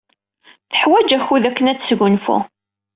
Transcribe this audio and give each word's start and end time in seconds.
Teḥwaj 0.71 1.09
akud 1.17 1.43
akken 1.49 1.69
ad 1.71 1.77
tesgunfu. 1.77 2.37